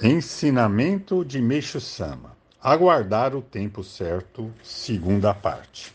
[0.00, 2.36] Ensinamento de Meixo Sama.
[2.62, 5.92] Aguardar o tempo certo, segunda parte.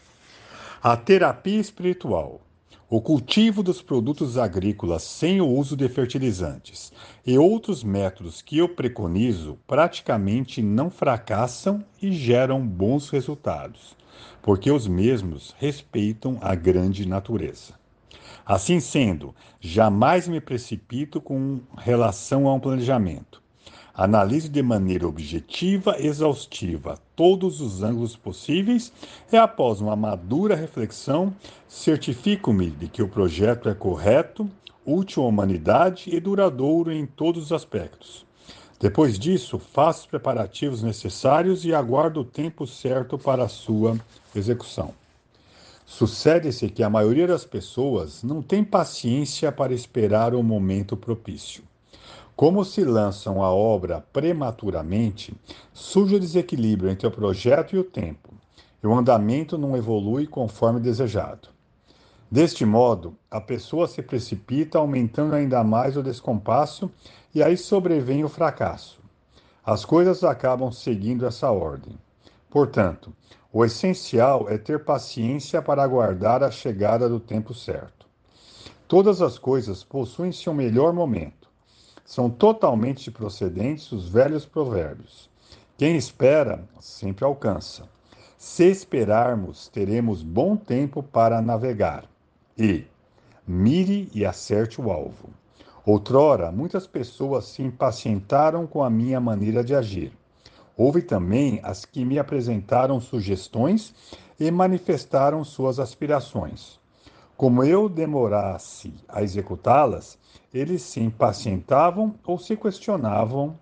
[0.83, 2.42] A terapia espiritual.
[2.89, 6.92] O cultivo dos produtos agrícolas sem o uso de fertilizantes
[7.26, 13.95] e outros métodos que eu preconizo praticamente não fracassam e geram bons resultados,
[14.41, 17.75] porque os mesmos respeitam a grande natureza.
[18.45, 23.43] Assim sendo, jamais me precipito com relação a um planejamento
[23.96, 28.91] Analise de maneira objetiva, exaustiva, todos os ângulos possíveis
[29.31, 31.31] e, após uma madura reflexão,
[31.67, 34.50] certifico-me de que o projeto é correto,
[34.84, 38.26] útil à humanidade e duradouro em todos os aspectos.
[38.80, 43.95] Depois disso, faço os preparativos necessários e aguardo o tempo certo para a sua
[44.36, 44.91] execução.
[45.86, 51.64] Sucede-se que a maioria das pessoas não tem paciência para esperar o momento propício.
[52.36, 55.36] Como se lançam a obra prematuramente,
[55.72, 58.34] surge o desequilíbrio entre o projeto e o tempo,
[58.84, 61.50] e o andamento não evolui conforme desejado.
[62.31, 66.90] Deste modo, a pessoa se precipita, aumentando ainda mais o descompasso,
[67.36, 69.00] e aí sobrevém o fracasso.
[69.64, 71.95] As coisas acabam seguindo essa ordem.
[72.50, 73.14] Portanto,
[73.52, 78.08] o essencial é ter paciência para aguardar a chegada do tempo certo.
[78.88, 81.42] Todas as coisas possuem seu melhor momento
[82.04, 85.30] são totalmente procedentes os velhos provérbios.
[85.78, 87.88] Quem espera, sempre alcança.
[88.38, 92.06] Se esperarmos, teremos bom tempo para navegar.
[92.58, 92.86] E
[93.48, 95.30] mire e acerte o alvo.
[95.86, 100.12] Outrora, muitas pessoas se impacientaram com a minha maneira de agir.
[100.78, 103.94] Houve também as que me apresentaram sugestões
[104.40, 106.80] e manifestaram suas aspirações.
[107.36, 110.18] Como eu demorasse a executá-las,
[110.54, 113.58] eles se impacientavam ou se questionavam.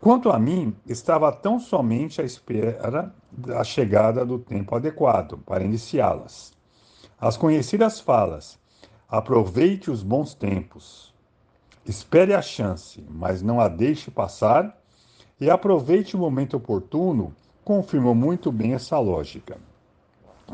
[0.00, 6.52] Quanto a mim, estava tão somente à espera da chegada do tempo adequado para iniciá-las.
[7.18, 8.58] As conhecidas falas:
[9.08, 11.12] aproveite os bons tempos,
[11.84, 14.78] espere a chance, mas não a deixe passar,
[15.40, 17.34] e aproveite o momento oportuno,
[17.64, 19.58] confirmam muito bem essa lógica.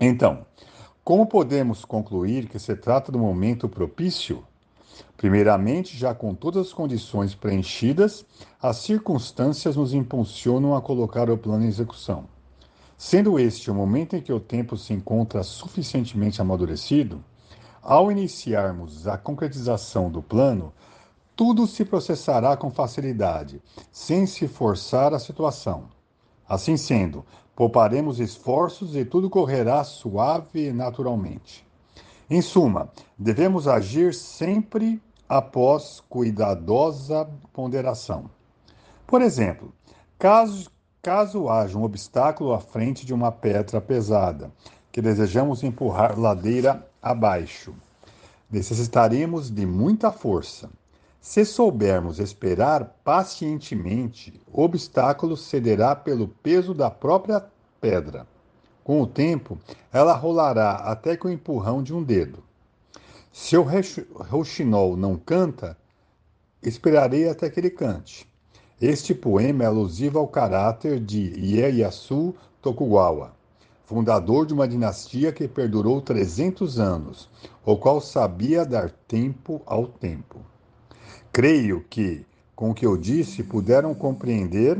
[0.00, 0.46] Então,
[1.04, 4.44] como podemos concluir que se trata do momento propício?
[5.16, 8.24] Primeiramente, já com todas as condições preenchidas,
[8.60, 12.24] as circunstâncias nos impulsionam a colocar o plano em execução.
[12.96, 17.22] Sendo este o momento em que o tempo se encontra suficientemente amadurecido,
[17.82, 20.72] ao iniciarmos a concretização do plano,
[21.34, 23.60] tudo se processará com facilidade,
[23.90, 25.88] sem se forçar a situação.
[26.48, 27.24] Assim sendo,
[27.56, 31.66] pouparemos esforços e tudo correrá suave e naturalmente.
[32.34, 32.88] Em suma,
[33.18, 38.30] devemos agir sempre após cuidadosa ponderação.
[39.06, 39.70] Por exemplo,
[40.18, 40.70] caso,
[41.02, 44.50] caso haja um obstáculo à frente de uma pedra pesada
[44.90, 47.74] que desejamos empurrar ladeira abaixo,
[48.50, 50.70] necessitaremos de muita força.
[51.20, 57.44] Se soubermos esperar pacientemente, o obstáculo cederá pelo peso da própria
[57.78, 58.26] pedra.
[58.92, 59.58] Com o tempo,
[59.90, 62.44] ela rolará até que o empurrão de um dedo.
[63.32, 63.64] Se o
[64.28, 65.78] rouxinol não canta,
[66.62, 68.28] esperarei até que ele cante.
[68.78, 73.34] Este poema é alusivo ao caráter de Ieyasu Tokugawa,
[73.86, 77.30] fundador de uma dinastia que perdurou 300 anos,
[77.64, 80.38] o qual sabia dar tempo ao tempo.
[81.32, 84.78] Creio que, com o que eu disse, puderam compreender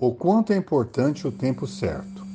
[0.00, 2.31] o quanto é importante o tempo certo.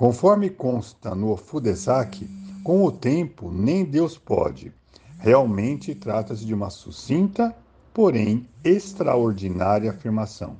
[0.00, 2.26] Conforme consta no Fudesaki,
[2.64, 4.72] com o tempo nem Deus pode.
[5.18, 7.54] Realmente trata-se de uma sucinta,
[7.92, 10.56] porém extraordinária afirmação.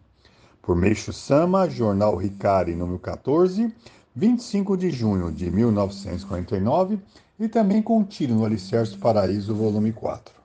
[0.61, 3.75] Por Meixo Sama, Jornal Hikari, número 14,
[4.15, 6.99] 25 de junho de 1949,
[7.39, 10.40] e também contido no Alicerce Paraíso, volume 4.